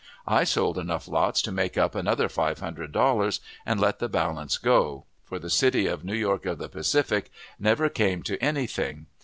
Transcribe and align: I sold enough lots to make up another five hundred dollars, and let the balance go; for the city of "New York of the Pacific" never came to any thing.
I 0.25 0.45
sold 0.45 0.79
enough 0.79 1.07
lots 1.07 1.43
to 1.43 1.51
make 1.51 1.77
up 1.77 1.93
another 1.93 2.27
five 2.27 2.59
hundred 2.59 2.91
dollars, 2.91 3.39
and 3.67 3.79
let 3.79 3.99
the 3.99 4.09
balance 4.09 4.57
go; 4.57 5.05
for 5.25 5.37
the 5.37 5.47
city 5.51 5.85
of 5.85 6.03
"New 6.03 6.15
York 6.15 6.47
of 6.47 6.57
the 6.57 6.69
Pacific" 6.69 7.29
never 7.59 7.87
came 7.87 8.23
to 8.23 8.43
any 8.43 8.65
thing. 8.65 9.05